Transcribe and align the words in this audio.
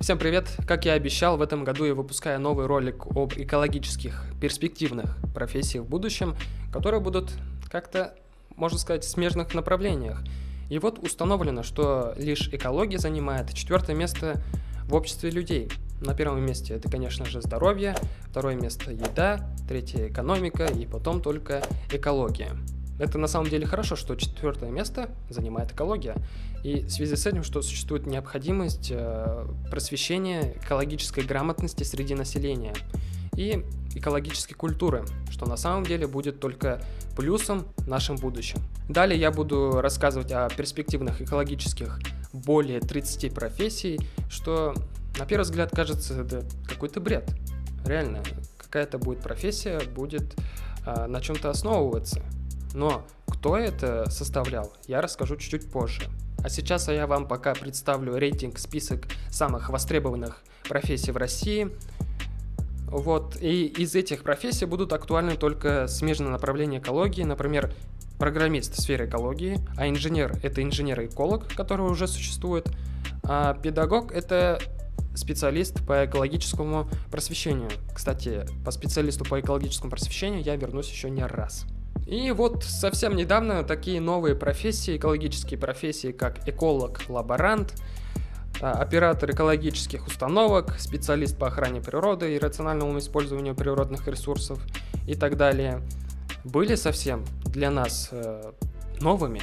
Всем 0.00 0.16
привет! 0.16 0.56
Как 0.64 0.84
я 0.84 0.92
обещал, 0.92 1.36
в 1.36 1.42
этом 1.42 1.64
году 1.64 1.84
я 1.84 1.92
выпускаю 1.92 2.38
новый 2.40 2.66
ролик 2.66 3.04
об 3.16 3.32
экологических 3.34 4.26
перспективных 4.40 5.16
профессиях 5.34 5.84
в 5.84 5.88
будущем, 5.88 6.36
которые 6.72 7.00
будут 7.00 7.32
как-то, 7.68 8.14
можно 8.54 8.78
сказать, 8.78 9.04
в 9.04 9.08
смежных 9.08 9.54
направлениях. 9.54 10.22
И 10.70 10.78
вот 10.78 11.00
установлено, 11.00 11.64
что 11.64 12.14
лишь 12.16 12.48
экология 12.52 12.98
занимает 12.98 13.52
четвертое 13.52 13.96
место 13.96 14.40
в 14.84 14.94
обществе 14.94 15.30
людей. 15.30 15.68
На 16.00 16.14
первом 16.14 16.46
месте 16.46 16.74
это, 16.74 16.88
конечно 16.88 17.26
же, 17.26 17.42
здоровье, 17.42 17.96
второе 18.30 18.54
место 18.54 18.92
еда, 18.92 19.50
третье 19.68 20.08
экономика 20.08 20.66
и 20.66 20.86
потом 20.86 21.20
только 21.20 21.60
экология. 21.90 22.52
Это 22.98 23.16
на 23.18 23.28
самом 23.28 23.48
деле 23.48 23.66
хорошо, 23.66 23.96
что 23.96 24.16
четвертое 24.16 24.70
место 24.70 25.10
занимает 25.30 25.72
экология. 25.72 26.16
И 26.64 26.82
в 26.82 26.90
связи 26.90 27.14
с 27.14 27.26
этим, 27.26 27.44
что 27.44 27.62
существует 27.62 28.06
необходимость 28.06 28.90
э, 28.90 29.46
просвещения 29.70 30.54
экологической 30.62 31.22
грамотности 31.24 31.84
среди 31.84 32.14
населения 32.14 32.74
и 33.36 33.64
экологической 33.94 34.54
культуры, 34.54 35.04
что 35.30 35.46
на 35.46 35.56
самом 35.56 35.84
деле 35.84 36.08
будет 36.08 36.40
только 36.40 36.82
плюсом 37.16 37.66
в 37.76 37.88
нашем 37.88 38.16
будущем. 38.16 38.58
Далее 38.88 39.18
я 39.18 39.30
буду 39.30 39.80
рассказывать 39.80 40.32
о 40.32 40.48
перспективных 40.48 41.20
экологических 41.20 42.00
более 42.32 42.80
30 42.80 43.32
профессий, 43.32 44.00
что 44.28 44.74
на 45.18 45.24
первый 45.24 45.44
взгляд 45.44 45.70
кажется 45.70 46.24
да, 46.24 46.42
какой-то 46.66 47.00
бред. 47.00 47.30
Реально, 47.86 48.22
какая-то 48.56 48.98
будет 48.98 49.20
профессия, 49.20 49.80
будет 49.94 50.34
э, 50.84 51.06
на 51.06 51.20
чем-то 51.20 51.50
основываться– 51.50 52.22
но 52.74 53.06
кто 53.26 53.56
это 53.56 54.10
составлял, 54.10 54.72
я 54.86 55.00
расскажу 55.00 55.36
чуть-чуть 55.36 55.70
позже. 55.70 56.02
А 56.42 56.48
сейчас 56.48 56.88
я 56.88 57.06
вам 57.06 57.26
пока 57.26 57.54
представлю 57.54 58.16
рейтинг, 58.16 58.58
список 58.58 59.06
самых 59.30 59.70
востребованных 59.70 60.42
профессий 60.68 61.10
в 61.10 61.16
России. 61.16 61.70
Вот, 62.86 63.36
и 63.40 63.66
из 63.66 63.94
этих 63.94 64.22
профессий 64.22 64.64
будут 64.64 64.92
актуальны 64.92 65.36
только 65.36 65.88
смежные 65.88 66.30
направления 66.30 66.78
экологии, 66.78 67.22
например, 67.22 67.74
программист 68.18 68.74
в 68.74 68.80
сфере 68.80 69.06
экологии, 69.06 69.58
а 69.76 69.88
инженер— 69.88 70.38
это 70.42 70.62
инженер-эколог, 70.62 71.54
который 71.54 71.86
уже 71.86 72.06
существует, 72.06 72.66
а 73.22 73.54
педагог— 73.54 74.10
это 74.14 74.58
специалист 75.14 75.84
по 75.86 76.04
экологическому 76.06 76.88
просвещению. 77.10 77.70
Кстати, 77.94 78.46
по 78.64 78.70
специалисту 78.70 79.24
по 79.24 79.40
экологическому 79.40 79.90
просвещению 79.90 80.42
я 80.42 80.56
вернусь 80.56 80.90
еще 80.90 81.10
не 81.10 81.24
раз. 81.24 81.66
И 82.08 82.30
вот 82.30 82.64
совсем 82.64 83.16
недавно 83.16 83.62
такие 83.64 84.00
новые 84.00 84.34
профессии, 84.34 84.96
экологические 84.96 85.60
профессии, 85.60 86.10
как 86.10 86.48
эколог, 86.48 87.02
лаборант, 87.06 87.74
а, 88.62 88.72
оператор 88.72 89.30
экологических 89.30 90.06
установок, 90.06 90.78
специалист 90.78 91.36
по 91.36 91.48
охране 91.48 91.82
природы 91.82 92.34
и 92.34 92.38
рациональному 92.38 92.98
использованию 92.98 93.54
природных 93.54 94.08
ресурсов 94.08 94.58
и 95.06 95.14
так 95.14 95.36
далее, 95.36 95.82
были 96.44 96.76
совсем 96.76 97.26
для 97.44 97.70
нас 97.70 98.08
э, 98.10 98.52
новыми 99.00 99.42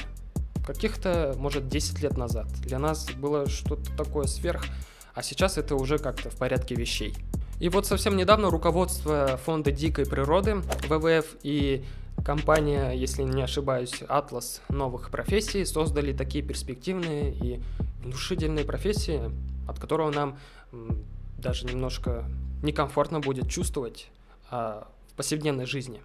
каких-то, 0.66 1.36
может, 1.38 1.68
10 1.68 2.02
лет 2.02 2.16
назад. 2.16 2.48
Для 2.62 2.80
нас 2.80 3.08
было 3.12 3.48
что-то 3.48 3.96
такое 3.96 4.26
сверх, 4.26 4.64
а 5.14 5.22
сейчас 5.22 5.56
это 5.56 5.76
уже 5.76 5.98
как-то 5.98 6.30
в 6.30 6.34
порядке 6.34 6.74
вещей. 6.74 7.14
И 7.60 7.68
вот 7.68 7.86
совсем 7.86 8.16
недавно 8.16 8.50
руководство 8.50 9.38
фонда 9.44 9.70
дикой 9.70 10.04
природы 10.04 10.56
ВВФ 10.88 11.36
и 11.44 11.84
компания, 12.26 12.90
если 12.90 13.22
не 13.22 13.40
ошибаюсь, 13.40 14.02
Атлас 14.08 14.60
новых 14.68 15.10
профессий 15.12 15.64
создали 15.64 16.12
такие 16.12 16.44
перспективные 16.44 17.32
и 17.32 17.60
внушительные 18.02 18.64
профессии, 18.64 19.30
от 19.68 19.78
которого 19.78 20.10
нам 20.10 20.36
даже 21.38 21.66
немножко 21.66 22.24
некомфортно 22.64 23.20
будет 23.20 23.48
чувствовать 23.48 24.10
а, 24.50 24.88
в 25.06 25.14
повседневной 25.14 25.66
жизни. 25.66 26.02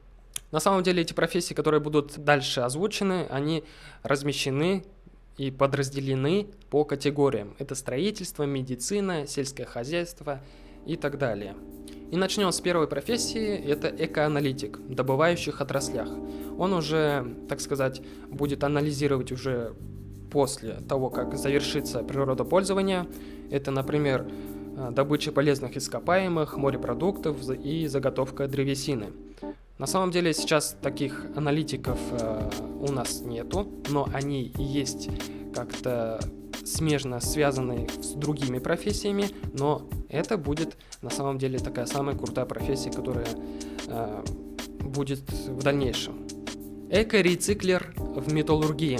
На 0.51 0.59
самом 0.59 0.83
деле 0.83 1.01
эти 1.01 1.13
профессии, 1.13 1.55
которые 1.55 1.81
будут 1.81 2.23
дальше 2.23 2.61
озвучены, 2.61 3.25
они 3.31 3.63
размещены 4.03 4.85
и 5.37 5.49
подразделены 5.49 6.49
по 6.69 6.83
категориям. 6.83 7.55
Это 7.57 7.73
строительство, 7.73 8.43
медицина, 8.43 9.25
сельское 9.25 9.65
хозяйство 9.65 10.39
и 10.85 10.97
так 10.97 11.17
далее. 11.17 11.55
И 12.11 12.17
начнем 12.17 12.51
с 12.51 12.59
первой 12.59 12.87
профессии, 12.87 13.55
это 13.55 13.87
экоаналитик 13.87 14.79
в 14.79 14.93
добывающих 14.93 15.61
отраслях. 15.61 16.09
Он 16.57 16.73
уже, 16.73 17.25
так 17.47 17.61
сказать, 17.61 18.01
будет 18.29 18.65
анализировать 18.65 19.31
уже 19.31 19.73
после 20.29 20.81
того, 20.89 21.09
как 21.09 21.37
завершится 21.37 22.03
природопользование. 22.03 23.07
Это, 23.49 23.71
например, 23.71 24.27
э, 24.77 24.91
добыча 24.91 25.31
полезных 25.31 25.77
ископаемых, 25.77 26.57
морепродуктов 26.57 27.49
и 27.49 27.87
заготовка 27.87 28.47
древесины. 28.47 29.07
На 29.77 29.87
самом 29.87 30.11
деле 30.11 30.33
сейчас 30.33 30.75
таких 30.81 31.25
аналитиков 31.37 31.97
э, 32.11 32.49
у 32.81 32.91
нас 32.91 33.21
нету, 33.21 33.67
но 33.89 34.09
они 34.13 34.51
есть 34.57 35.09
как-то 35.55 36.19
смежно 36.65 37.19
связанные 37.19 37.87
с 37.89 38.13
другими 38.13 38.59
профессиями, 38.59 39.29
но 39.53 39.89
это 40.09 40.37
будет 40.37 40.77
на 41.01 41.09
самом 41.09 41.37
деле 41.37 41.59
такая 41.59 41.85
самая 41.85 42.15
крутая 42.15 42.45
профессия, 42.45 42.91
которая 42.91 43.27
э, 43.87 44.23
будет 44.81 45.21
в 45.47 45.63
дальнейшем. 45.63 46.27
Эко-рециклер 46.89 47.93
в 47.97 48.33
металлургии. 48.33 48.99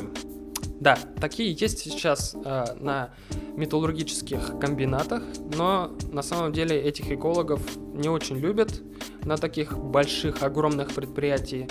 Да, 0.79 0.97
такие 1.19 1.51
есть 1.51 1.79
сейчас 1.79 2.35
э, 2.43 2.65
на 2.79 3.11
металлургических 3.55 4.59
комбинатах, 4.59 5.23
но 5.55 5.91
на 6.11 6.21
самом 6.21 6.53
деле 6.53 6.81
этих 6.81 7.11
экологов 7.11 7.61
не 7.93 8.09
очень 8.09 8.37
любят 8.37 8.81
на 9.23 9.37
таких 9.37 9.77
больших, 9.77 10.41
огромных 10.41 10.93
предприятиях. 10.93 11.69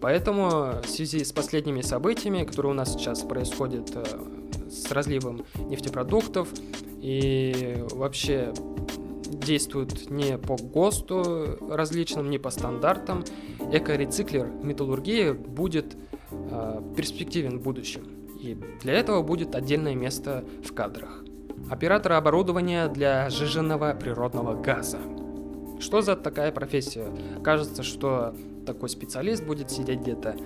Поэтому 0.00 0.80
в 0.82 0.86
связи 0.88 1.24
с 1.24 1.32
последними 1.32 1.82
событиями, 1.82 2.44
которые 2.44 2.72
у 2.72 2.74
нас 2.74 2.94
сейчас 2.94 3.20
происходят 3.20 3.90
э, 3.94 4.39
с 4.70 4.90
разливом 4.92 5.44
нефтепродуктов 5.56 6.48
и 7.00 7.84
вообще 7.90 8.52
действуют 9.30 10.10
не 10.10 10.38
по 10.38 10.56
ГОСТу 10.56 11.58
различным, 11.68 12.30
не 12.30 12.38
по 12.38 12.50
стандартам. 12.50 13.24
Эко-рециклер 13.72 14.46
металлургии 14.46 15.32
будет 15.32 15.96
э, 16.30 16.82
перспективен 16.96 17.58
в 17.58 17.62
будущем. 17.62 18.06
И 18.40 18.56
для 18.82 18.94
этого 18.94 19.22
будет 19.22 19.54
отдельное 19.54 19.94
место 19.94 20.44
в 20.64 20.72
кадрах. 20.72 21.24
Оператор 21.70 22.12
оборудования 22.12 22.88
для 22.88 23.28
сжиженного 23.28 23.94
природного 23.94 24.60
газа. 24.60 24.98
Что 25.78 26.02
за 26.02 26.16
такая 26.16 26.52
профессия? 26.52 27.12
Кажется, 27.42 27.82
что 27.82 28.34
такой 28.66 28.88
специалист 28.88 29.44
будет 29.44 29.70
сидеть 29.70 30.00
где-то 30.00 30.36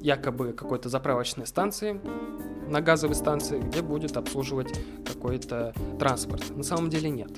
якобы 0.00 0.52
какой-то 0.52 0.88
заправочной 0.88 1.46
станции, 1.46 2.00
на 2.68 2.80
газовой 2.80 3.16
станции, 3.16 3.60
где 3.60 3.82
будет 3.82 4.16
обслуживать 4.16 4.72
какой-то 5.06 5.74
транспорт. 5.98 6.56
На 6.56 6.62
самом 6.62 6.88
деле 6.88 7.10
нет. 7.10 7.30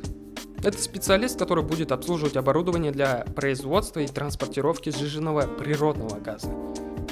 Это 0.63 0.81
специалист, 0.81 1.39
который 1.39 1.65
будет 1.65 1.91
обслуживать 1.91 2.37
оборудование 2.37 2.93
для 2.93 3.25
производства 3.35 4.01
и 4.01 4.07
транспортировки 4.07 4.91
сжиженного 4.91 5.43
природного 5.43 6.21
газа. 6.21 6.49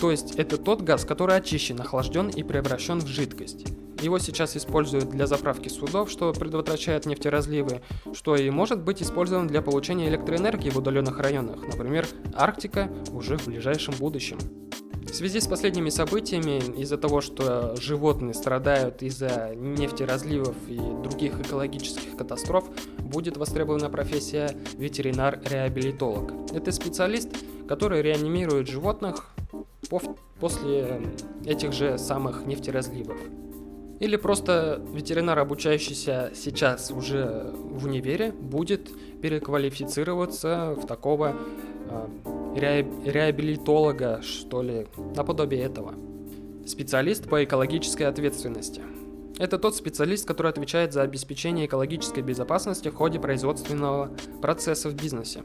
То 0.01 0.11
есть 0.11 0.37
это 0.37 0.57
тот 0.57 0.83
газ, 0.83 1.05
который 1.05 1.37
очищен, 1.37 1.81
охлажден 1.81 2.29
и 2.29 2.43
превращен 2.43 3.01
в 3.01 3.07
жидкость. 3.07 3.67
Его 4.01 4.19
сейчас 4.19 4.57
используют 4.57 5.11
для 5.11 5.27
заправки 5.27 5.69
судов, 5.69 6.11
что 6.11 6.33
предотвращает 6.33 7.05
нефтеразливы, 7.05 7.83
что 8.15 8.35
и 8.37 8.49
может 8.49 8.83
быть 8.83 9.03
использован 9.03 9.47
для 9.47 9.61
получения 9.61 10.09
электроэнергии 10.09 10.71
в 10.71 10.79
удаленных 10.79 11.19
районах, 11.19 11.61
например, 11.67 12.07
Арктика 12.35 12.89
уже 13.13 13.37
в 13.37 13.47
ближайшем 13.47 13.95
будущем. 13.99 14.39
В 15.11 15.15
связи 15.15 15.41
с 15.41 15.47
последними 15.49 15.91
событиями, 15.91 16.81
из-за 16.81 16.97
того, 16.97 17.21
что 17.21 17.75
животные 17.77 18.33
страдают 18.33 19.03
из-за 19.03 19.55
нефтеразливов 19.57 20.55
и 20.69 20.77
других 20.77 21.39
экологических 21.41 22.17
катастроф, 22.17 22.65
будет 22.99 23.37
востребована 23.37 23.91
профессия 23.91 24.57
ветеринар-реабилитолог. 24.79 26.53
Это 26.55 26.71
специалист, 26.73 27.29
который 27.69 28.03
реанимирует 28.03 28.69
животных 28.69 29.35
после 30.39 31.03
этих 31.45 31.73
же 31.73 31.99
самых 31.99 32.47
нефтеразливов. 32.47 33.19
Или 33.99 34.17
просто 34.17 34.81
ветеринар, 34.95 35.41
обучающийся 35.41 36.31
сейчас 36.35 36.91
уже 36.93 37.53
в 37.53 37.85
универе, 37.85 38.33
будет 38.33 38.89
переквалифицироваться 39.21 40.77
в 40.81 40.87
такого 40.87 41.37
ре, 41.91 42.40
реабилитолога, 42.55 44.23
что 44.23 44.63
ли, 44.63 44.87
наподобие 45.15 45.63
этого. 45.63 45.95
Специалист 46.67 47.29
по 47.29 47.43
экологической 47.45 48.05
ответственности. 48.05 48.83
Это 49.39 49.59
тот 49.59 49.75
специалист, 49.75 50.27
который 50.27 50.51
отвечает 50.51 50.93
за 50.93 51.01
обеспечение 51.01 51.65
экологической 51.65 52.21
безопасности 52.21 52.91
в 52.91 52.95
ходе 52.95 53.19
производственного 53.19 54.11
процесса 54.43 54.91
в 54.91 54.95
бизнесе. 54.95 55.45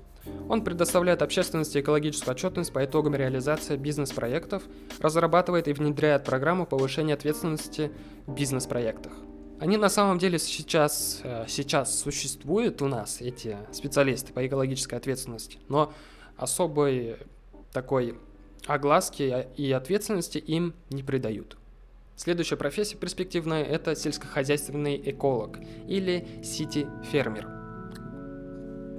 Он 0.49 0.65
предоставляет 0.65 1.21
общественности 1.21 1.79
экологическую 1.79 2.33
отчетность 2.33 2.73
по 2.73 2.83
итогам 2.83 3.15
реализации 3.15 3.77
бизнес-проектов, 3.77 4.63
разрабатывает 4.99 5.69
и 5.69 5.73
внедряет 5.73 6.25
программу 6.25 6.65
повышения 6.65 7.13
ответственности 7.13 7.89
в 8.27 8.33
бизнес-проектах. 8.33 9.13
Они 9.61 9.77
на 9.77 9.87
самом 9.87 10.19
деле 10.19 10.39
сейчас, 10.39 11.21
э, 11.23 11.45
сейчас 11.47 11.97
существуют 11.97 12.81
у 12.81 12.87
нас, 12.87 13.21
эти 13.21 13.55
специалисты 13.71 14.33
по 14.33 14.45
экологической 14.45 14.95
ответственности, 14.95 15.59
но 15.69 15.93
особой 16.37 17.17
такой 17.71 18.17
огласки 18.67 19.47
и 19.57 19.71
ответственности 19.71 20.37
им 20.37 20.73
не 20.89 21.03
придают. 21.03 21.57
Следующая 22.15 22.55
профессия 22.55 22.95
перспективная– 22.95 23.63
это 23.65 23.95
сельскохозяйственный 23.95 25.01
эколог 25.11 25.59
или 25.87 26.25
сити-фермер. 26.43 27.47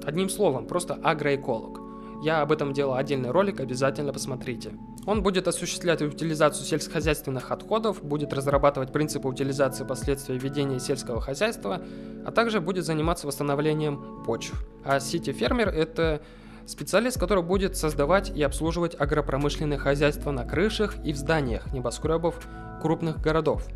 Одним 0.04 0.28
словом, 0.28 0.66
просто 0.66 0.94
агроэколог. 0.94 1.80
Я 2.22 2.42
об 2.42 2.52
этом 2.52 2.72
делал 2.72 2.94
отдельный 2.94 3.30
ролик, 3.30 3.60
обязательно 3.60 4.12
посмотрите. 4.12 4.72
Он 5.06 5.22
будет 5.22 5.48
осуществлять 5.48 6.02
утилизацию 6.02 6.66
сельскохозяйственных 6.66 7.50
отходов, 7.50 8.02
будет 8.02 8.32
разрабатывать 8.32 8.92
принципы 8.92 9.28
утилизации 9.28 9.84
последствий 9.84 10.38
ведения 10.38 10.78
сельского 10.78 11.20
хозяйства, 11.20 11.82
а 12.24 12.32
также 12.32 12.60
будет 12.60 12.84
заниматься 12.84 13.26
восстановлением 13.26 14.24
почв. 14.24 14.54
А 14.84 15.00
сити-фермер– 15.00 15.68
это 15.70 16.22
специалист, 16.66 17.18
который 17.18 17.42
будет 17.42 17.76
создавать 17.76 18.30
и 18.30 18.42
обслуживать 18.42 18.98
агропромышленные 18.98 19.78
хозяйства 19.78 20.30
на 20.30 20.44
крышах 20.44 20.96
и 21.04 21.12
в 21.12 21.16
зданиях 21.16 21.72
небоскребов 21.72 22.38
крупных 22.82 23.20
городов. 23.20 23.66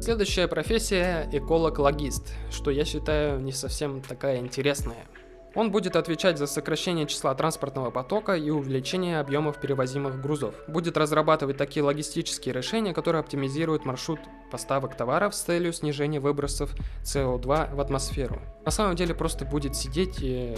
Следующая 0.00 0.46
профессия– 0.46 1.28
эколог-логист, 1.32 2.32
что 2.50 2.70
я 2.70 2.84
считаю 2.84 3.40
не 3.40 3.52
совсем 3.52 4.00
такая 4.00 4.38
интересная– 4.38 5.06
он 5.54 5.72
будет 5.72 5.96
отвечать 5.96 6.38
за 6.38 6.46
сокращение 6.46 7.06
числа 7.06 7.34
транспортного 7.34 7.90
потока 7.90 8.34
и 8.34 8.50
увеличение 8.50 9.18
объемов 9.18 9.60
перевозимых 9.60 10.20
грузов. 10.20 10.54
Будет 10.68 10.96
разрабатывать 10.96 11.56
такие 11.56 11.82
логистические 11.82 12.54
решения, 12.54 12.92
которые 12.92 13.20
оптимизируют 13.20 13.84
маршрут 13.84 14.20
поставок 14.50 14.96
товаров 14.96 15.34
с 15.34 15.40
целью 15.40 15.72
снижения 15.72 16.20
выбросов 16.20 16.70
СО2 17.02 17.74
в 17.74 17.80
атмосферу. 17.80 18.40
На 18.64 18.70
самом 18.70 18.94
деле 18.94 19.14
просто 19.14 19.44
будет 19.44 19.74
сидеть 19.74 20.18
и 20.20 20.54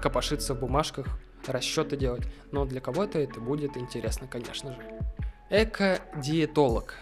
копошиться 0.00 0.54
в 0.54 0.60
бумажках, 0.60 1.06
расчеты 1.46 1.96
делать. 1.96 2.24
Но 2.52 2.64
для 2.64 2.80
кого-то 2.80 3.18
это 3.18 3.40
будет 3.40 3.76
интересно, 3.76 4.26
конечно 4.26 4.72
же. 4.72 4.78
Эко-диетолог. 5.50 6.94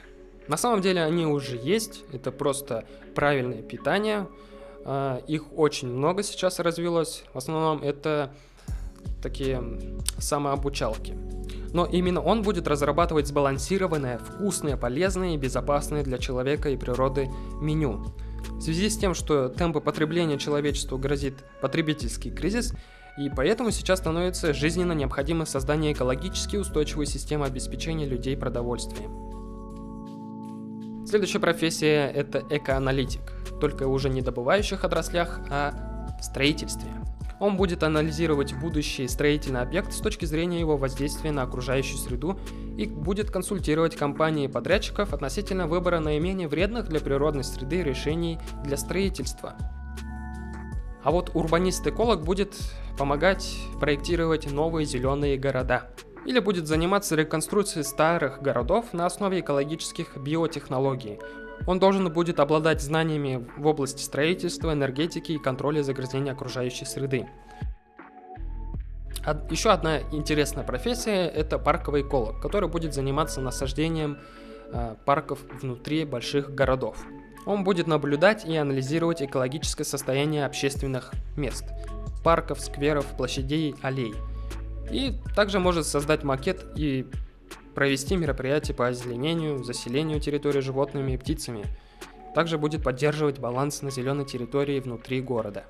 На 0.48 0.56
самом 0.56 0.82
деле 0.82 1.02
они 1.02 1.26
уже 1.26 1.56
есть, 1.56 2.04
это 2.12 2.30
просто 2.30 2.84
правильное 3.14 3.62
питание, 3.62 4.28
а, 4.84 5.22
их 5.26 5.56
очень 5.56 5.88
много 5.88 6.22
сейчас 6.22 6.58
развилось. 6.58 7.24
В 7.32 7.38
основном 7.38 7.82
это 7.82 8.34
такие 9.22 9.62
самообучалки. 10.18 11.16
Но 11.72 11.86
именно 11.86 12.20
он 12.20 12.42
будет 12.42 12.68
разрабатывать 12.68 13.26
сбалансированное, 13.26 14.18
вкусное, 14.18 14.76
полезное 14.76 15.34
и 15.34 15.36
безопасное 15.36 16.04
для 16.04 16.18
человека 16.18 16.68
и 16.68 16.76
природы 16.76 17.28
меню. 17.60 18.04
В 18.54 18.60
связи 18.60 18.88
с 18.88 18.96
тем, 18.96 19.14
что 19.14 19.48
темпы 19.48 19.80
потребления 19.80 20.38
человечеству 20.38 20.96
грозит 20.96 21.44
потребительский 21.60 22.30
кризис, 22.30 22.72
и 23.18 23.28
поэтому 23.28 23.70
сейчас 23.70 23.98
становится 24.00 24.54
жизненно 24.54 24.92
необходимо 24.92 25.44
создание 25.44 25.92
экологически 25.92 26.56
устойчивой 26.56 27.06
системы 27.06 27.46
обеспечения 27.46 28.06
людей 28.06 28.36
продовольствием. 28.36 29.24
Следующая 31.06 31.38
профессия– 31.38 32.10
это 32.14 32.42
экоаналитик, 32.48 33.20
только 33.60 33.86
уже 33.86 34.08
не 34.08 34.22
добывающих 34.22 34.84
отраслях, 34.84 35.40
а 35.50 36.16
в 36.18 36.24
строительстве. 36.24 36.88
Он 37.44 37.58
будет 37.58 37.82
анализировать 37.82 38.55
будущий 38.55 39.06
строительный 39.06 39.61
объект 39.61 39.93
с 39.93 39.99
точки 39.99 40.25
зрения 40.25 40.61
его 40.61 40.79
воздействия 40.79 41.31
на 41.31 41.43
окружающую 41.43 41.99
среду 41.99 42.41
и 42.79 42.87
будет 42.87 43.31
консультировать 43.31 43.96
компании 43.96 44.46
подрядчиков 44.46 45.12
относительно 45.12 45.67
выбора 45.67 46.00
наименее 46.00 46.49
вредных 46.49 46.88
для 46.88 47.00
природной 47.00 47.44
среды 47.44 47.82
решений 47.82 48.38
для 48.64 48.79
строительства. 48.79 49.58
А 51.02 51.11
вот 51.11 51.32
урбанист-эколог 51.35 52.25
будет 52.25 52.55
помогать 52.96 53.55
проектировать 53.79 54.50
новые 54.50 54.87
зеленые 54.87 55.37
города– 55.37 55.91
или 56.25 56.38
будет 56.38 56.67
заниматься 56.67 57.17
реконструкцией 57.17 57.85
старых 57.85 58.41
городов 58.41 58.94
на 58.94 59.05
основе 59.05 59.41
экологических 59.41 60.17
биотехнологий. 60.17 61.19
Он 61.66 61.78
должен 61.78 62.12
будет 62.12 62.40
обладать 62.40 62.82
знаниями 62.82 63.46
в 63.56 63.66
области 63.66 64.02
строительства, 64.02 64.72
энергетики 64.72 65.32
и 65.32 65.38
контроля 65.38 65.82
загрязнения 65.82 66.32
окружающей 66.32 66.84
среды. 66.84 67.26
Еще 69.50 69.70
одна 69.70 70.00
интересная 70.12 70.64
профессия– 70.64 71.26
это 71.34 71.58
парковый 71.58 72.02
эколог, 72.02 72.43
который 72.43 72.69
будет 72.69 72.93
заниматься 72.93 73.40
насаждением 73.40 74.19
э, 74.70 74.96
парков 75.06 75.38
внутри 75.62 76.05
больших 76.05 76.55
городов. 76.55 76.99
Он 77.46 77.64
будет 77.64 77.87
наблюдать 77.87 78.44
и 78.44 78.55
анализировать 78.55 79.22
экологическое 79.22 79.87
состояние 79.87 80.44
общественных 80.44 81.12
мест– 81.37 81.64
парков, 82.25 82.60
скверов, 82.60 83.06
площадей, 83.17 83.75
аллей– 83.82 84.14
и 84.90 85.14
также 85.34 85.58
может 85.58 85.87
создать 85.87 86.25
макет 86.25 86.64
и 86.76 87.06
провести 87.74 88.16
мероприятия 88.16 88.74
по 88.74 88.88
озеленению, 88.88 89.64
заселению 89.64 90.20
территории 90.20 90.60
животными 90.60 91.12
и 91.12 91.16
птицами. 91.16 91.64
Также 92.34 92.58
будет 92.58 92.82
поддерживать 92.82 93.38
баланс 93.38 93.82
на 93.82 93.90
зеленой 93.90 94.24
территории 94.24 94.80
внутри 94.80 95.20
города. 95.20 95.64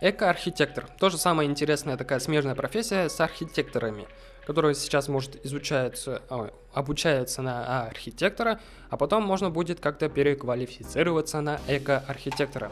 Эко-архитектор. 0.00 0.86
Тоже 0.98 1.18
самая 1.18 1.46
интересная 1.46 1.96
такая 1.96 2.20
смежная 2.20 2.54
профессия 2.54 3.08
с 3.08 3.20
архитекторами, 3.20 4.06
которая 4.46 4.74
сейчас 4.74 5.08
может 5.08 5.44
изучается, 5.44 6.22
о, 6.30 6.50
обучается 6.72 7.42
на 7.42 7.86
архитектора, 7.86 8.60
а 8.90 8.96
потом 8.96 9.24
можно 9.24 9.50
будет 9.50 9.80
как-то 9.80 10.08
переквалифицироваться 10.08 11.40
на 11.40 11.60
эко-архитектора. 11.66 12.70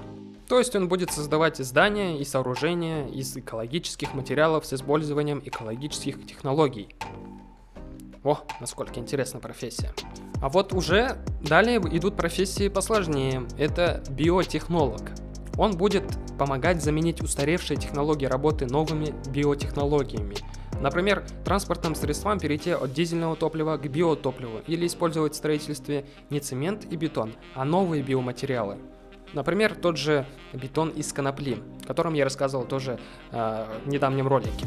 То 0.48 0.58
есть 0.58 0.76
он 0.76 0.88
будет 0.88 1.10
создавать 1.10 1.56
здания 1.58 2.20
и 2.20 2.24
сооружения 2.24 3.08
из 3.08 3.36
экологических 3.36 4.14
материалов 4.14 4.64
с 4.64 4.72
использованием 4.72 5.42
экологических 5.44 6.24
технологий. 6.26 6.94
О, 8.26 8.40
насколько 8.58 8.98
интересная 8.98 9.40
профессия. 9.40 9.92
А 10.42 10.48
вот 10.48 10.72
уже 10.72 11.16
далее 11.40 11.78
идут 11.78 12.16
профессии 12.16 12.68
посложнее. 12.68 13.46
Это 13.56 14.02
биотехнолог. 14.10 15.12
Он 15.56 15.76
будет 15.76 16.02
помогать 16.36 16.82
заменить 16.82 17.22
устаревшие 17.22 17.76
технологии 17.76 18.26
работы 18.26 18.66
новыми 18.66 19.14
биотехнологиями. 19.30 20.34
Например, 20.80 21.24
транспортным 21.44 21.94
средствам 21.94 22.40
перейти 22.40 22.72
от 22.72 22.92
дизельного 22.92 23.36
топлива 23.36 23.76
к 23.76 23.88
биотопливу 23.88 24.58
или 24.66 24.88
использовать 24.88 25.34
в 25.34 25.36
строительстве 25.36 26.04
не 26.28 26.40
цемент 26.40 26.84
и 26.84 26.96
бетон, 26.96 27.32
а 27.54 27.64
новые 27.64 28.02
биоматериалы. 28.02 28.78
Например, 29.34 29.72
тот 29.76 29.98
же 29.98 30.26
бетон 30.52 30.88
из 30.88 31.12
конопли, 31.12 31.58
о 31.84 31.86
котором 31.86 32.14
я 32.14 32.24
рассказывал 32.24 32.64
тоже 32.64 32.98
э, 33.30 33.66
в 33.84 33.88
недавнем 33.88 34.26
ролике. 34.26 34.66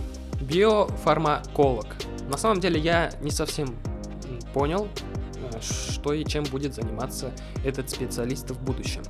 Биофармаколог. 0.49 1.85
На 2.27 2.37
самом 2.37 2.59
деле 2.59 2.79
я 2.79 3.11
не 3.21 3.31
совсем 3.31 3.75
понял, 4.53 4.87
э, 5.35 5.61
что 5.61 6.13
и 6.13 6.25
чем 6.25 6.43
будет 6.45 6.73
заниматься 6.73 7.31
этот 7.63 7.89
специалист 7.89 8.49
в 8.49 8.59
будущем. 8.63 9.03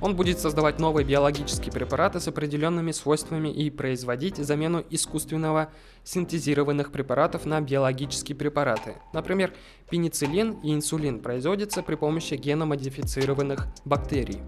Он 0.00 0.14
будет 0.14 0.38
создавать 0.38 0.78
новые 0.78 1.04
биологические 1.04 1.72
препараты 1.72 2.20
с 2.20 2.28
определенными 2.28 2.92
свойствами 2.92 3.48
и 3.48 3.70
производить 3.70 4.36
замену 4.36 4.84
искусственного 4.90 5.70
синтезированных 6.04 6.92
препаратов 6.92 7.46
на 7.46 7.60
биологические 7.60 8.36
препараты. 8.36 8.96
Например, 9.12 9.52
пенициллин 9.90 10.60
и 10.62 10.74
инсулин 10.74 11.20
производятся 11.20 11.82
при 11.82 11.94
помощи 11.94 12.34
геномодифицированных 12.34 13.66
бактерий. 13.84 14.42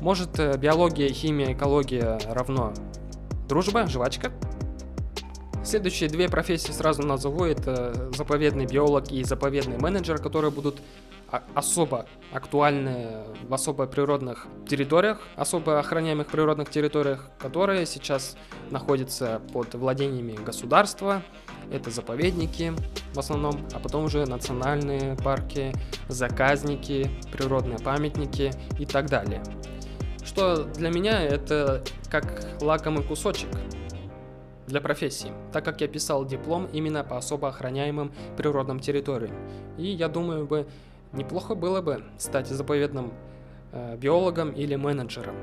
Может, 0.00 0.38
э, 0.38 0.58
биология, 0.58 1.08
химия, 1.08 1.52
экология 1.52 2.18
равно 2.26 2.74
дружба, 3.48 3.86
жвачка? 3.86 4.32
Следующие 5.68 6.08
две 6.08 6.30
профессии 6.30 6.72
сразу 6.72 7.02
назову. 7.02 7.44
Это 7.44 8.10
заповедный 8.16 8.64
биолог 8.64 9.12
и 9.12 9.22
заповедный 9.22 9.76
менеджер, 9.76 10.16
которые 10.16 10.50
будут 10.50 10.80
особо 11.54 12.06
актуальны 12.32 13.18
в 13.42 13.52
особо 13.52 13.86
природных 13.86 14.46
территориях, 14.66 15.20
особо 15.36 15.78
охраняемых 15.78 16.28
природных 16.28 16.70
территориях, 16.70 17.28
которые 17.38 17.84
сейчас 17.84 18.38
находятся 18.70 19.42
под 19.52 19.74
владениями 19.74 20.42
государства. 20.42 21.22
Это 21.70 21.90
заповедники 21.90 22.72
в 23.12 23.18
основном, 23.18 23.68
а 23.74 23.78
потом 23.78 24.04
уже 24.04 24.24
национальные 24.24 25.16
парки, 25.16 25.74
заказники, 26.08 27.10
природные 27.30 27.78
памятники 27.78 28.52
и 28.78 28.86
так 28.86 29.10
далее 29.10 29.42
что 30.24 30.64
для 30.64 30.90
меня 30.90 31.22
это 31.22 31.82
как 32.10 32.44
лакомый 32.60 33.02
кусочек 33.02 33.48
для 34.68 34.80
профессии, 34.80 35.32
так 35.52 35.64
как 35.64 35.80
я 35.80 35.88
писал 35.88 36.24
диплом 36.24 36.68
именно 36.72 37.02
по 37.02 37.16
особо 37.16 37.48
охраняемым 37.48 38.12
природным 38.36 38.80
территориям. 38.80 39.34
И 39.76 39.86
я 39.86 40.08
думаю 40.08 40.46
бы, 40.46 40.66
неплохо 41.12 41.54
было 41.54 41.80
бы 41.80 42.04
стать 42.18 42.46
заповедным 42.46 43.12
э, 43.72 43.96
биологом 43.96 44.52
или 44.52 44.76
менеджером. 44.76 45.34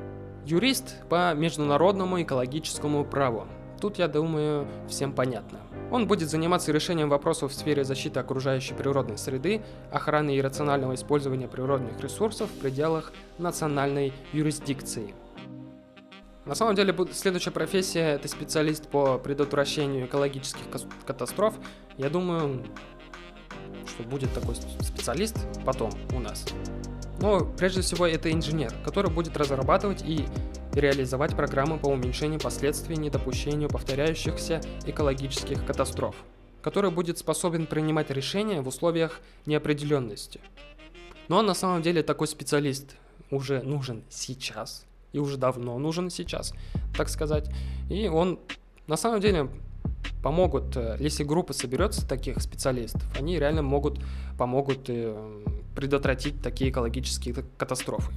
Юрист 0.46 0.96
по 1.10 1.34
международному 1.34 2.22
экологическому 2.22 3.04
праву. 3.04 3.48
Тут, 3.82 3.98
я 3.98 4.08
думаю, 4.08 4.68
всем 4.88 5.12
понятно. 5.12 5.60
Он 5.92 6.08
будет 6.08 6.30
заниматься 6.30 6.72
решением 6.72 7.10
вопросов 7.10 7.52
в 7.52 7.56
сфере 7.56 7.84
защиты 7.84 8.20
окружающей 8.20 8.74
природной 8.74 9.18
среды, 9.18 9.62
охраны 9.92 10.36
и 10.36 10.42
рационального 10.42 10.96
использования 10.96 11.48
природных 11.48 12.00
ресурсов 12.02 12.50
в 12.50 12.60
пределах 12.60 13.12
национальной 13.38 14.14
юрисдикции. 14.34 15.14
На 16.46 16.54
самом 16.54 16.76
деле, 16.76 16.96
следующая 17.12 17.52
профессия– 17.52 18.14
это 18.16 18.28
специалист 18.28 18.88
по 18.88 19.18
предотвращению 19.18 20.06
экологических 20.06 20.66
катастроф. 21.06 21.56
Я 21.98 22.10
думаю, 22.10 22.64
что 23.88 24.04
будет 24.04 24.32
такой 24.32 24.56
специалист 24.56 25.36
потом 25.66 25.92
у 26.14 26.20
нас. 26.20 26.46
Но 27.20 27.46
прежде 27.46 27.82
всего 27.82 28.06
это 28.06 28.32
инженер, 28.32 28.72
который 28.84 29.10
будет 29.10 29.36
разрабатывать 29.38 30.04
и 30.06 30.28
реализовать 30.74 31.36
программы 31.36 31.80
по 31.80 31.88
уменьшению 31.88 32.40
последствий 32.40 32.98
недопущению 32.98 33.70
повторяющихся 33.70 34.62
экологических 34.86 35.66
катастроф, 35.66 36.16
который 36.62 36.92
будет 36.92 37.18
способен 37.18 37.66
принимать 37.66 38.12
решения 38.12 38.62
в 38.62 38.68
условиях 38.68 39.22
неопределенности. 39.48 40.42
Но 41.28 41.42
на 41.42 41.56
самом 41.56 41.82
деле 41.82 42.04
такой 42.04 42.28
специалист 42.28 42.98
уже 43.32 43.64
нужен 43.64 44.04
сейчас, 44.10 44.86
и 45.16 45.20
уже 45.20 45.38
давно 45.38 45.80
нужен 45.80 46.10
сейчас, 46.10 46.54
так 46.96 47.08
сказать. 47.08 47.50
И 47.90 48.10
он 48.10 48.38
на 48.86 48.98
самом 48.98 49.22
деле 49.22 49.50
помогут, 50.22 50.76
э, 50.76 50.98
если 51.00 51.24
группа 51.24 51.54
соберется 51.54 52.06
таких 52.06 52.42
специалистов, 52.42 53.02
они 53.18 53.40
реально 53.40 53.62
могут, 53.62 54.02
помогут 54.38 54.90
э, 54.90 55.16
предотвратить 55.74 56.42
такие 56.42 56.70
экологические 56.70 57.34
катастрофы. 57.58 58.12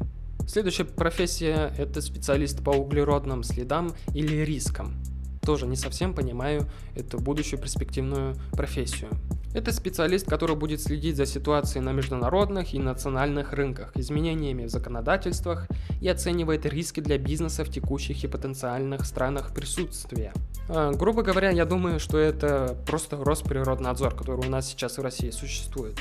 Следующая 0.49 0.87
профессия– 0.87 1.73
это 1.79 2.01
специалист 2.01 2.65
по 2.65 2.71
углеродным 2.71 3.45
следам 3.45 3.93
или 4.15 4.45
рискам. 4.45 4.97
Тоже 5.43 5.67
не 5.67 5.77
совсем 5.77 6.15
понимаю 6.15 6.69
эту 6.97 7.21
будущую 7.21 7.61
перспективную 7.61 8.35
профессию. 8.53 9.11
Это 9.55 9.73
специалист, 9.73 10.29
который 10.29 10.57
будет 10.57 10.83
следить 10.83 11.17
за 11.17 11.25
ситуацией 11.25 11.83
на 11.83 11.93
международных 11.93 12.75
и 12.75 12.79
национальных 12.79 13.55
рынках, 13.55 13.97
изменениями 13.97 14.65
в 14.65 14.69
законодательствах 14.69 15.67
и 16.01 16.09
оценивает 16.09 16.67
риски 16.67 17.01
для 17.01 17.17
бизнеса 17.17 17.65
в 17.65 17.71
текущих 17.71 18.23
и 18.25 18.27
потенциальных 18.27 19.07
странах 19.07 19.55
присутствия. 19.55 20.33
А, 20.69 20.93
грубо 20.93 21.23
говоря, 21.23 21.51
я 21.51 21.65
думаю, 21.65 21.99
что 21.99 22.19
это 22.19 22.77
просто 22.87 23.17
Росприроднадзор, 23.17 24.15
который 24.15 24.47
у 24.47 24.51
нас 24.51 24.69
сейчас 24.69 24.99
в 24.99 25.03
России 25.03 25.31
существует. 25.31 25.97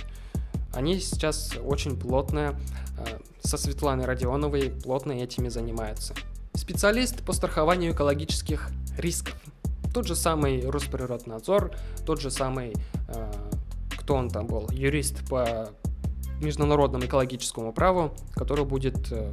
Они 0.74 1.00
сейчас 1.00 1.54
очень 1.64 1.98
плотно 1.98 2.60
а, 3.00 3.06
со 3.42 3.58
Светланой 3.58 4.06
Родионовой 4.06 4.72
плотно 4.84 5.14
этими 5.14 5.48
занимаются. 5.48 6.14
Специалист 6.54 7.24
по 7.24 7.32
страхованию 7.32 7.94
экологических 7.94 8.70
рисков. 8.98 9.36
Тот 9.94 10.08
же 10.08 10.16
самый 10.16 10.62
Росприроднадзор, 10.62 11.72
тот 12.06 12.22
же 12.22 12.32
самый, 12.32 12.74
э, 13.08 13.32
кто 13.98 14.16
он 14.16 14.30
там 14.30 14.48
был, 14.48 14.68
юрист 14.72 15.28
по 15.28 15.70
международному 16.42 17.06
экологическому 17.06 17.74
праву, 17.74 18.14
который 18.34 18.66
будет 18.66 19.12
э, 19.12 19.32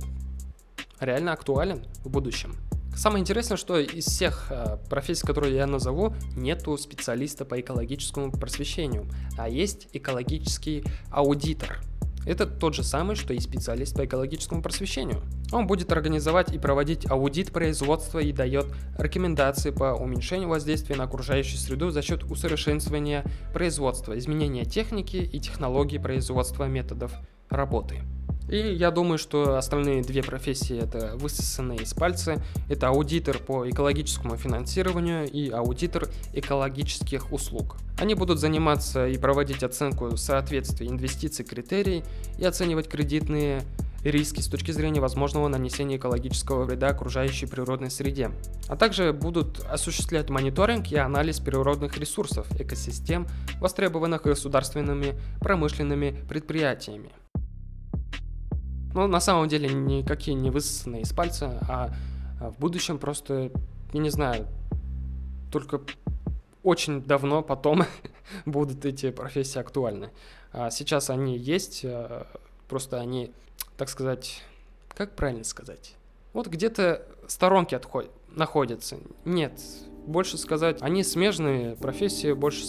реально 1.01 1.33
актуален 1.33 1.85
в 2.05 2.11
будущем. 2.11 2.57
Самое 2.97 3.23
интересное, 3.23 3.57
что 3.57 3.79
из 3.79 4.07
всех 4.07 4.47
э, 4.51 4.79
профессий, 4.89 5.27
которые 5.27 5.57
я 5.57 5.67
назову, 5.67 6.15
нету 6.37 6.79
специалиста 6.79 7.45
по 7.45 7.61
экологическому 7.61 8.31
просвещению, 8.31 9.07
а 9.37 9.49
есть 9.49 9.89
экологический 9.93 10.85
аудитор– 11.11 11.81
это 12.27 12.47
тот 12.47 12.75
же 12.75 12.83
самый, 12.83 13.17
что 13.17 13.35
и 13.35 13.41
специалист 13.41 13.95
по 13.97 14.05
экологическому 14.05 14.63
просвещению. 14.63 15.23
Он 15.53 15.67
будет 15.67 15.93
организовать 15.93 16.53
и 16.53 16.59
проводить 16.59 17.11
аудит 17.11 17.53
производства 17.53 18.19
и 18.19 18.33
дает 18.33 18.67
рекомендации 18.99 19.71
по 19.71 19.95
уменьшению 19.95 20.49
воздействия 20.49 20.97
на 20.97 21.05
окружающую 21.05 21.59
среду 21.59 21.91
за 21.91 22.03
счет 22.03 22.25
усовершенствования 22.25 23.25
производства, 23.53 24.19
изменения 24.19 24.65
техники 24.65 25.17
и 25.17 25.41
технологий 25.41 25.99
производства 25.99 26.65
методов 26.65 27.13
работы. 27.51 28.01
И 28.49 28.57
я 28.57 28.91
думаю, 28.91 29.19
что 29.19 29.57
остальные 29.57 30.03
две 30.03 30.23
профессии 30.23 30.79
это 30.79 31.17
высосанные 31.17 31.83
из 31.83 31.95
пальца. 31.95 32.43
Это 32.69 32.89
аудитор 32.89 33.39
по 33.39 33.69
экологическому 33.69 34.37
финансированию 34.37 35.29
и 35.29 35.51
аудитор 35.51 36.09
экологических 36.33 37.33
услуг. 37.33 37.77
Они 37.99 38.15
будут 38.15 38.39
заниматься 38.41 39.07
и 39.07 39.17
проводить 39.17 39.63
оценку 39.63 40.17
соответствия 40.17 40.89
инвестиций 40.89 41.45
критерий 41.45 42.05
и 42.39 42.45
оценивать 42.45 42.89
кредитные 42.89 43.63
риски 44.05 44.41
с 44.41 44.49
точки 44.49 44.71
зрения 44.71 45.01
возможного 45.01 45.49
нанесения 45.49 45.97
экологического 45.97 46.65
вреда 46.65 46.89
окружающей 46.89 47.47
природной 47.47 47.91
среде, 47.91 48.31
а 48.69 48.77
также 48.77 49.15
будут 49.15 49.61
осуществлять 49.65 50.29
мониторинг 50.29 50.93
и 50.93 50.97
анализ 50.97 51.41
природных 51.41 51.97
ресурсов, 51.97 52.47
экосистем, 52.61 53.27
востребованных 53.61 54.23
государственными 54.23 55.15
промышленными 55.41 56.23
предприятиями. 56.29 57.11
Ну, 58.95 59.09
на 59.09 59.19
самом 59.19 59.49
деле, 59.49 59.69
никакие 59.69 60.37
не 60.37 60.51
высосанные 60.51 61.03
из 61.03 61.13
пальца, 61.13 61.59
а, 61.69 61.91
а 62.41 62.51
в 62.51 62.59
будущем 62.59 62.99
просто, 62.99 63.51
я 63.93 64.01
не 64.01 64.11
знаю, 64.11 64.47
только 65.51 65.81
очень 66.63 67.03
давно 67.03 67.43
потом 67.43 67.83
будут 68.47 68.85
эти 68.85 69.11
профессии 69.11 69.59
актуальны. 69.59 70.11
А 70.53 70.71
сейчас 70.71 71.11
они 71.11 71.37
есть, 71.37 71.85
а, 71.85 72.29
просто 72.69 73.01
они, 73.01 73.33
так 73.77 73.89
сказать, 73.89 74.43
как 74.97 75.17
правильно 75.17 75.43
сказать? 75.43 75.97
Вот 76.33 76.47
где-то 76.47 77.05
сторонки 77.27 77.75
отходят, 77.75 78.13
находятся. 78.29 78.99
Нет, 79.25 79.61
больше 80.07 80.39
сказать, 80.39 80.79
они 80.81 81.03
смежные 81.03 81.75
профессии 81.75 82.33
больше, 82.33 82.65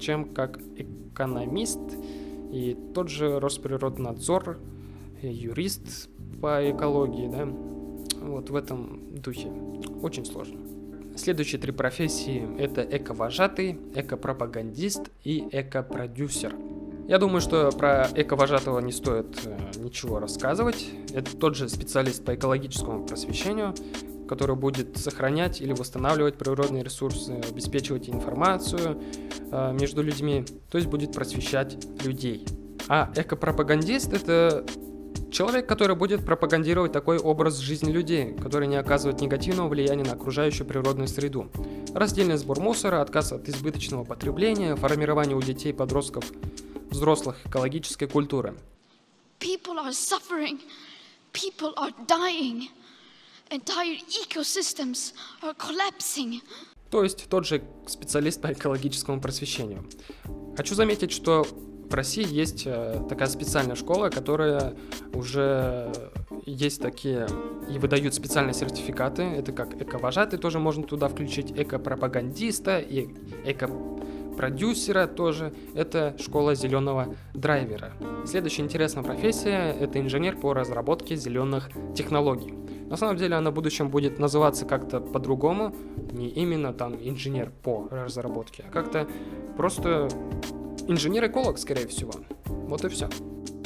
чем 0.00 0.32
как 0.32 0.58
экономист 0.58 1.80
и 2.50 2.78
тот 2.94 3.10
же 3.10 3.38
Росприроднадзор, 3.40 4.58
юрист 5.22 6.08
по 6.40 6.70
экологии, 6.70 7.28
да, 7.28 7.46
вот 8.20 8.50
в 8.50 8.56
этом 8.56 9.14
духе. 9.14 9.50
Очень 10.02 10.24
сложно. 10.24 10.60
Следующие 11.16 11.58
три 11.60 11.72
профессии– 11.72 12.46
это 12.58 12.82
эко-вожатый, 12.82 13.78
эко-пропагандист 13.94 15.10
и 15.24 15.48
эко-продюсер. 15.50 16.54
Я 17.08 17.18
думаю, 17.18 17.40
что 17.40 17.70
про 17.70 18.08
эко-вожатого 18.14 18.80
не 18.80 18.92
стоит 18.92 19.46
э, 19.46 19.56
ничего 19.78 20.18
рассказывать. 20.18 20.90
Это 21.14 21.34
тот 21.36 21.56
же 21.56 21.68
специалист 21.68 22.22
по 22.24 22.34
экологическому 22.34 23.06
просвещению, 23.06 23.74
который 24.28 24.56
будет 24.56 24.98
сохранять 24.98 25.60
или 25.62 25.72
восстанавливать 25.72 26.34
природные 26.34 26.82
ресурсы, 26.82 27.40
обеспечивать 27.48 28.10
информацию 28.10 29.00
э, 29.50 29.72
между 29.72 30.02
людьми, 30.02 30.44
то 30.70 30.76
есть 30.76 30.90
будет 30.90 31.12
просвещать 31.12 31.78
людей. 32.04 32.44
А 32.88 33.10
эко-пропагандист– 33.16 34.12
это 34.12 34.66
Человек, 35.36 35.68
который 35.68 35.96
будет 35.96 36.24
пропагандировать 36.24 36.92
такой 36.92 37.18
образ 37.18 37.58
жизни 37.58 37.92
людей, 37.92 38.32
который 38.32 38.66
не 38.66 38.76
оказывает 38.76 39.20
негативного 39.20 39.68
влияния 39.68 40.02
на 40.02 40.12
окружающую 40.12 40.66
природную 40.66 41.08
среду. 41.08 41.50
Раздельный 41.92 42.38
сбор 42.38 42.58
мусора, 42.58 43.02
отказ 43.02 43.32
от 43.32 43.46
избыточного 43.46 44.02
потребления, 44.04 44.76
формирование 44.76 45.36
у 45.36 45.42
детей 45.42 45.72
и 45.72 45.74
подростков 45.74 46.24
взрослых 46.88 47.36
экологической 47.44 48.06
культуры. 48.06 48.56
People 49.38 49.76
are 49.76 49.92
suffering. 49.92 50.58
People 51.34 51.74
are 51.76 51.92
dying. 52.08 52.70
Entire 53.50 53.98
ecosystems 54.08 55.12
are 55.42 55.54
collapsing. 55.54 56.40
То 56.90 57.02
есть 57.02 57.28
тот 57.28 57.44
же 57.44 57.62
специалист 57.86 58.40
по 58.40 58.54
экологическому 58.54 59.20
просвещению. 59.20 59.86
Хочу 60.56 60.74
заметить, 60.74 61.12
что 61.12 61.46
в 61.88 61.94
России 61.94 62.26
есть 62.26 62.64
э, 62.66 63.00
такая 63.08 63.28
специальная 63.28 63.76
школа, 63.76 64.08
которая 64.08 64.74
уже 65.14 65.92
есть 66.44 66.82
такие 66.82 67.26
и 67.70 67.78
выдают 67.78 68.14
специальные 68.14 68.54
сертификаты. 68.54 69.22
Это 69.22 69.52
как 69.52 69.80
эко-вожатый 69.80 70.38
тоже 70.38 70.58
можно 70.58 70.82
туда 70.82 71.08
включить, 71.08 71.52
эко-пропагандиста 71.52 72.78
и 72.78 73.08
эко-продюсера 73.44 75.06
тоже. 75.06 75.54
Это 75.74 76.16
школа 76.18 76.54
зеленого 76.54 77.14
драйвера. 77.34 77.92
Следующая 78.26 78.62
интересная 78.62 79.04
профессия– 79.04 79.72
это 79.80 80.00
инженер 80.00 80.36
по 80.36 80.54
разработке 80.54 81.16
зеленых 81.16 81.70
технологий. 81.94 82.52
На 82.88 82.96
самом 82.96 83.16
деле 83.16 83.34
она 83.34 83.50
в 83.50 83.54
будущем 83.54 83.88
будет 83.88 84.18
называться 84.18 84.64
как-то 84.64 85.00
по-другому, 85.00 85.74
не 86.12 86.28
именно 86.28 86.72
там 86.72 86.94
инженер 86.94 87.50
по 87.62 87.88
разработке, 87.90 88.64
а 88.68 88.72
как-то 88.72 89.08
просто 89.56 90.08
Инженер-эколог, 90.88 91.58
скорее 91.58 91.88
всего. 91.88 92.12
Вот 92.46 92.84
и 92.84 92.88
все. 92.88 93.08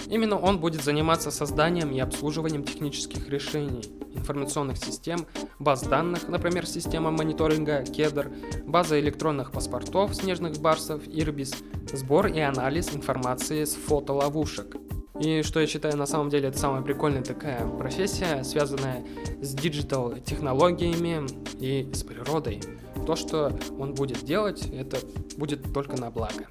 Именно 0.09 0.39
он 0.39 0.59
будет 0.59 0.83
заниматься 0.83 1.31
созданием 1.31 1.93
и 1.93 2.00
обслуживанием 2.00 2.65
технических 2.65 3.29
решений, 3.29 3.83
информационных 4.15 4.79
систем, 4.79 5.27
баз 5.59 5.83
данных, 5.83 6.29
например, 6.29 6.67
система 6.67 7.11
мониторинга 7.11 7.85
Кедр, 7.85 8.31
база 8.67 8.99
электронных 8.99 9.53
паспортов 9.53 10.17
снежных 10.17 10.59
барсов 10.59 11.03
Ирбис, 11.07 11.55
сбор 11.93 12.27
и 12.27 12.41
анализ 12.41 12.93
информации 12.95 13.65
с 13.65 13.75
фотоловушек. 13.75 14.77
И 15.21 15.43
что 15.43 15.61
я 15.61 15.67
считаю 15.67 15.97
на 15.99 16.07
самом 16.07 16.31
деле 16.31 16.49
это 16.49 16.59
самая 16.59 16.81
прикольная 16.81 17.23
такая 17.23 17.67
профессия, 17.67 18.43
связанная 18.43 19.05
с 19.43 19.55
digital 19.55 20.15
технологиями 20.17 21.27
и 21.61 21.93
с 21.93 22.03
природой. 22.03 22.62
то, 23.07 23.15
что 23.17 23.57
он 23.79 23.95
будет 23.95 24.25
делать, 24.25 24.67
это 24.67 24.99
будет 25.37 25.73
только 25.75 25.97
на 25.97 26.11
благо. 26.11 26.47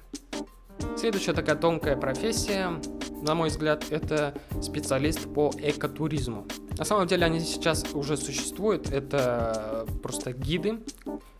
Следующая 1.00 1.32
такая 1.32 1.56
тонкая 1.56 1.96
профессия, 1.96 2.78
на 3.22 3.34
мой 3.34 3.48
взгляд, 3.48 3.86
это 3.88 4.34
специалист 4.60 5.32
по 5.32 5.50
экотуризму. 5.56 6.46
На 6.76 6.84
самом 6.84 7.06
деле 7.06 7.24
они 7.24 7.40
сейчас 7.40 7.86
уже 7.94 8.18
существуют, 8.18 8.92
это 8.92 9.86
просто 10.02 10.34
гиды 10.34 10.78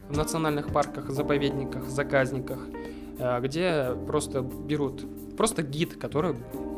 в 0.08 0.16
национальных 0.16 0.72
парках, 0.72 1.10
заповедниках, 1.10 1.90
заказниках, 1.90 2.58
э, 3.18 3.40
где 3.42 3.94
просто 4.06 4.40
берут, 4.40 5.04
просто 5.36 5.62
гид, 5.62 5.94
который 5.98 6.36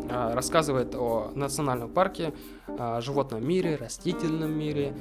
э, 0.08 0.34
рассказывает 0.34 0.96
о 0.96 1.30
национальном 1.36 1.88
парке, 1.88 2.34
о 2.66 3.00
животном 3.00 3.46
мире, 3.46 3.76
растительном 3.76 4.58
мире 4.58 4.92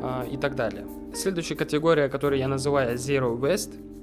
э, 0.00 0.28
и 0.30 0.36
так 0.36 0.54
далее. 0.54 0.86
Следующая 1.12 1.56
категория, 1.56 2.08
которую 2.08 2.38
я 2.38 2.46
называю 2.46 2.94
Zero 2.94 3.36
Waste, 3.36 3.95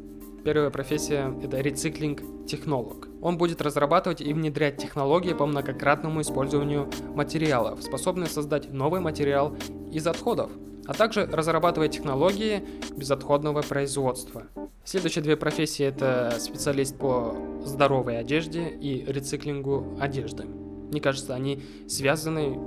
Первая 0.43 0.71
профессия– 0.71 1.33
это 1.43 1.61
рециклинг-технолог. 1.61 3.07
Он 3.21 3.37
будет 3.37 3.61
разрабатывать 3.61 4.19
и 4.19 4.33
внедрять 4.33 4.75
технологии 4.75 5.31
по 5.31 5.45
многократному 5.45 6.19
использованию 6.19 6.89
материалов, 7.15 7.81
способные 7.81 8.27
создать 8.27 8.69
новый 8.73 8.99
материал 8.99 9.55
из 9.89 10.05
отходов, 10.05 10.51
а 10.85 10.93
также 10.93 11.25
разрабатывать 11.27 11.93
технологии 11.93 12.61
безотходного 12.93 13.61
производства. 13.61 14.47
Следующие 14.83 15.23
две 15.23 15.37
профессии– 15.37 15.85
это 15.87 16.35
специалист 16.37 16.97
по 16.97 17.37
здоровой 17.63 18.19
одежде 18.19 18.67
и 18.67 19.05
рециклингу 19.05 19.97
одежды. 20.01 20.43
Мне 20.43 20.99
кажется, 20.99 21.33
они 21.35 21.63
связаны 21.87 22.59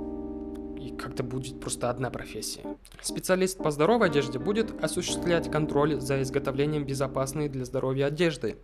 и 0.87 0.95
как-то 0.95 1.23
будет 1.23 1.59
просто 1.59 1.89
одна 1.89 2.09
профессия. 2.09 2.61
Специалист 3.01 3.57
по 3.57 3.71
здоровой 3.71 4.07
одежде 4.07 4.39
будет 4.39 4.83
осуществлять 4.83 5.51
контроль 5.51 5.99
за 5.99 6.21
изготовлением 6.21 6.85
безопасной 6.85 7.49
для 7.49 7.65
здоровья 7.65 8.05
одежды. 8.05 8.57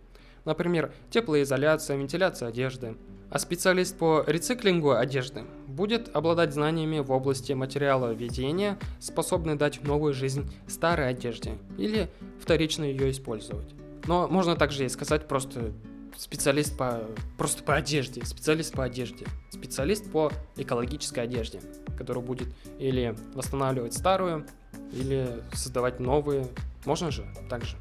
Например, 0.44 0.92
теплоизоляция, 1.10 1.96
вентиляция 1.96 2.48
одежды. 2.48 2.96
А 3.30 3.38
специалист 3.38 3.96
по 3.96 4.22
рециклингу 4.26 4.92
одежды 4.92 5.44
будет 5.66 6.14
обладать 6.14 6.52
знаниями 6.52 7.00
в 7.00 7.10
области 7.10 7.52
материаловедения, 7.52 8.78
способный 9.00 9.56
дать 9.56 9.82
новую 9.82 10.14
жизнь 10.14 10.48
старой 10.68 11.08
одежде 11.08 11.58
или 11.78 12.10
вторично 12.40 12.84
ее 12.84 13.10
использовать. 13.10 13.74
Но 14.06 14.28
можно 14.28 14.54
также 14.54 14.84
и 14.84 14.88
сказать 14.88 15.26
просто 15.26 15.72
специалист 16.16 16.76
по 16.76 17.00
просто 17.38 17.64
по 17.64 17.74
одежде, 17.74 18.24
специалист 18.24 18.72
по 18.72 18.84
одежде, 18.84 19.26
специалист 19.50 20.10
по 20.10 20.30
экологической 20.56 21.20
одежде 21.20 21.60
который 21.96 22.22
будет 22.22 22.48
или 22.78 23.14
восстанавливать 23.34 23.94
старую, 23.94 24.46
или 24.92 25.42
создавать 25.52 26.00
новые. 26.00 26.46
Можно 26.84 27.10
же 27.10 27.26
также. 27.48 27.76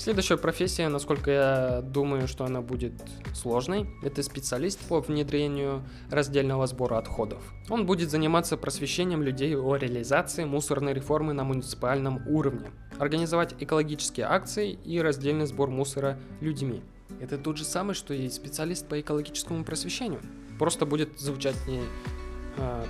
Следующая 0.00 0.38
профессия, 0.38 0.88
насколько 0.88 1.30
я 1.30 1.82
думаю, 1.82 2.26
что 2.26 2.46
она 2.46 2.62
будет 2.62 2.94
сложной, 3.34 3.86
это 4.02 4.22
специалист 4.22 4.80
по 4.88 5.00
внедрению 5.00 5.82
раздельного 6.10 6.66
сбора 6.66 6.96
отходов. 6.96 7.42
Он 7.68 7.84
будет 7.84 8.10
заниматься 8.10 8.56
просвещением 8.56 9.22
людей 9.22 9.54
о 9.54 9.76
реализации 9.76 10.44
мусорной 10.44 10.94
реформы 10.94 11.34
на 11.34 11.44
муниципальном 11.44 12.26
уровне, 12.26 12.70
организовать 12.98 13.54
экологические 13.60 14.24
акции 14.24 14.72
и 14.72 14.98
раздельный 15.00 15.44
сбор 15.44 15.68
мусора 15.68 16.18
людьми. 16.40 16.82
Это 17.20 17.36
тот 17.36 17.58
же 17.58 17.64
самый, 17.64 17.92
что 17.92 18.14
и 18.14 18.26
специалист 18.30 18.88
по 18.88 18.98
экологическому 18.98 19.64
просвещению. 19.64 20.22
Просто 20.58 20.86
будет 20.86 21.20
звучать 21.20 21.56
не 21.66 21.82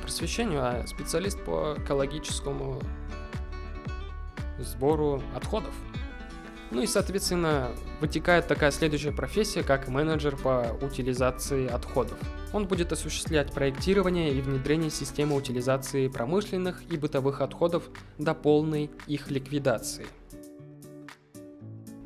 просвещению, 0.03 0.61
а 0.63 0.87
специалист 0.87 1.43
по 1.45 1.77
экологическому 1.79 2.81
сбору 4.59 5.23
отходов. 5.35 5.75
Ну 6.71 6.83
и, 6.83 6.87
соответственно, 6.87 7.69
вытекает 8.01 8.47
такая 8.47 8.71
следующая 8.71 9.11
профессия, 9.11 9.63
как 9.63 9.89
менеджер 9.89 10.37
по 10.37 10.77
утилизации 10.81 11.67
отходов. 11.67 12.17
Он 12.53 12.67
будет 12.67 12.93
осуществлять 12.93 13.53
проектирование 13.53 14.33
и 14.33 14.41
внедрение 14.41 14.91
системы 14.91 15.35
утилизации 15.35 16.09
промышленных 16.09 16.83
и 16.91 16.97
бытовых 16.97 17.41
отходов 17.41 17.85
до 18.19 18.35
полной 18.35 18.91
их 19.07 19.31
ликвидации– 19.31 20.07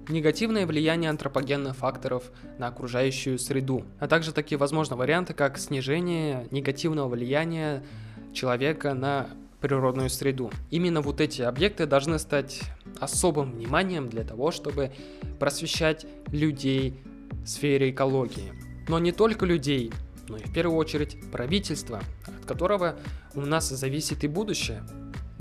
негативное 0.08 0.66
влияние 0.66 1.10
антропогенных 1.10 1.76
факторов 1.76 2.30
на 2.58 2.68
окружающую 2.68 3.38
среду, 3.38 3.84
а 3.98 4.08
также 4.08 4.32
такие 4.32 4.58
возможны 4.58 4.96
варианты, 4.96 5.34
как 5.34 5.58
снижение 5.58 6.46
негативного 6.50 7.08
влияния 7.08 7.82
человека 8.32 8.94
на 8.94 9.28
природную 9.60 10.10
среду. 10.10 10.50
Именно 10.70 11.00
вот 11.00 11.20
эти 11.20 11.40
объекты 11.40 11.86
должны 11.86 12.18
стать 12.18 12.60
особым 13.00 13.52
вниманием 13.52 14.08
для 14.08 14.22
того, 14.22 14.50
чтобы 14.50 14.92
просвещать 15.38 16.06
людей 16.28 17.00
в 17.44 17.46
сфере 17.46 17.90
экологии. 17.90 18.52
Но 18.88 18.98
не 18.98 19.12
только 19.12 19.46
людей, 19.46 19.90
но 20.28 20.36
и 20.36 20.42
в 20.42 20.52
первую 20.52 20.76
очередь 20.76 21.16
правительство, 21.30 22.02
от 22.26 22.44
которого 22.46 22.96
у 23.34 23.40
нас 23.40 23.68
зависит 23.70 24.24
и 24.24 24.28
будущее. 24.28 24.82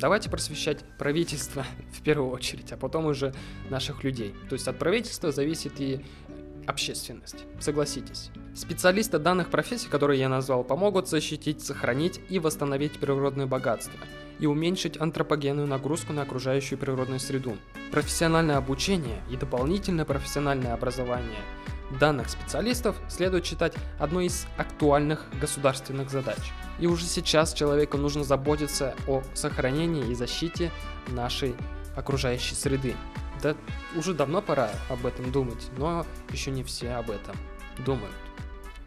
Давайте 0.03 0.29
просвещать 0.29 0.83
правительство 0.97 1.65
в 1.93 2.01
первую 2.01 2.29
очередь, 2.31 2.73
а 2.73 2.77
потом 2.77 3.05
уже 3.05 3.33
наших 3.69 4.03
людей. 4.03 4.35
То 4.49 4.53
есть 4.55 4.67
от 4.67 4.77
правительства 4.77 5.31
зависит 5.31 5.79
и 5.79 6.05
общественность, 6.67 7.45
согласитесь. 7.61 8.29
Специалисты 8.53 9.17
данных 9.17 9.49
профессий, 9.49 9.87
которые 9.87 10.19
я 10.19 10.27
назвал, 10.27 10.65
помогут 10.65 11.07
защитить, 11.07 11.61
сохранить 11.61 12.19
и 12.27 12.37
восстановить 12.37 12.99
природное 12.99 13.45
богатство 13.45 13.97
и 14.39 14.45
уменьшить 14.45 14.99
антропогенную 14.99 15.67
нагрузку 15.67 16.11
на 16.11 16.23
окружающую 16.23 16.77
природную 16.77 17.21
среду. 17.21 17.55
Профессиональное 17.93 18.57
обучение 18.57 19.21
и 19.31 19.37
дополнительное 19.37 20.03
профессиональное 20.03 20.73
образование 20.73 21.39
данных 21.99 22.29
специалистов 22.29 22.95
следует 23.08 23.45
считать 23.45 23.73
одной 23.99 24.25
из 24.25 24.47
актуальных 24.58 25.25
государственных 25.39 26.10
задач. 26.10 26.39
И 26.79 26.88
уже 26.88 27.06
сейчас 27.06 27.53
человеку 27.53 27.97
нужно 27.97 28.23
заботиться 28.23 28.95
о 29.08 29.21
сохранении 29.34 30.12
и 30.12 30.15
защите 30.15 30.71
нашей 31.08 31.56
окружающей 31.95 32.56
среды. 32.56 32.95
Да 33.41 33.56
уже 33.95 34.13
давно 34.13 34.41
пора 34.41 34.69
об 34.89 35.06
этом 35.06 35.32
думать, 35.32 35.69
но 35.77 36.06
еще 36.32 36.51
не 36.51 36.63
все 36.63 36.91
об 36.91 37.12
этом 37.12 37.36
думают. 37.86 38.15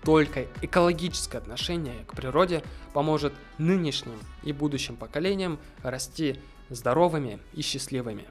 Только 0.03 0.47
экологическое 0.63 1.41
отношение 1.41 2.05
к 2.07 2.15
природе 2.15 2.63
поможет 2.93 3.33
нынешним 3.59 4.19
и 4.45 4.53
будущим 4.53 4.97
поколениям 4.97 5.59
расти 5.83 6.41
здоровыми 6.71 7.41
и 7.55 7.63
счастливыми. 7.63 8.25